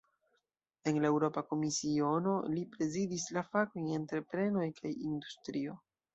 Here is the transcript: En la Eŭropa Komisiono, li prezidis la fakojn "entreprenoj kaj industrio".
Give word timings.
En 0.91 0.95
la 1.03 1.11
Eŭropa 1.15 1.43
Komisiono, 1.51 2.33
li 2.55 2.65
prezidis 2.73 3.27
la 3.37 3.45
fakojn 3.51 3.93
"entreprenoj 4.01 4.67
kaj 4.81 4.95
industrio". 5.05 5.79